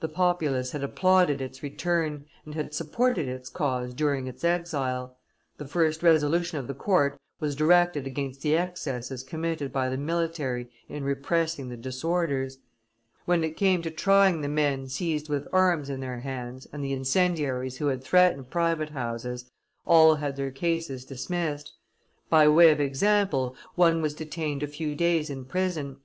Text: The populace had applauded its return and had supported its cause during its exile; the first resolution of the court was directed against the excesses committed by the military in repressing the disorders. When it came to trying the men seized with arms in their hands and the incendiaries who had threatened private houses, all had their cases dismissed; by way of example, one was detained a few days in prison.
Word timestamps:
The 0.00 0.08
populace 0.08 0.72
had 0.72 0.82
applauded 0.82 1.40
its 1.40 1.62
return 1.62 2.24
and 2.44 2.56
had 2.56 2.74
supported 2.74 3.28
its 3.28 3.48
cause 3.48 3.94
during 3.94 4.26
its 4.26 4.42
exile; 4.42 5.16
the 5.58 5.64
first 5.64 6.02
resolution 6.02 6.58
of 6.58 6.66
the 6.66 6.74
court 6.74 7.20
was 7.38 7.54
directed 7.54 8.04
against 8.04 8.42
the 8.42 8.56
excesses 8.56 9.22
committed 9.22 9.72
by 9.72 9.88
the 9.88 9.96
military 9.96 10.68
in 10.88 11.04
repressing 11.04 11.68
the 11.68 11.76
disorders. 11.76 12.58
When 13.26 13.44
it 13.44 13.56
came 13.56 13.80
to 13.82 13.92
trying 13.92 14.40
the 14.40 14.48
men 14.48 14.88
seized 14.88 15.28
with 15.28 15.46
arms 15.52 15.88
in 15.88 16.00
their 16.00 16.18
hands 16.18 16.66
and 16.72 16.82
the 16.82 16.92
incendiaries 16.92 17.76
who 17.76 17.86
had 17.86 18.02
threatened 18.02 18.50
private 18.50 18.90
houses, 18.90 19.52
all 19.86 20.16
had 20.16 20.34
their 20.34 20.50
cases 20.50 21.04
dismissed; 21.04 21.72
by 22.28 22.48
way 22.48 22.72
of 22.72 22.80
example, 22.80 23.54
one 23.76 24.02
was 24.02 24.14
detained 24.14 24.64
a 24.64 24.66
few 24.66 24.96
days 24.96 25.30
in 25.30 25.44
prison. 25.44 25.98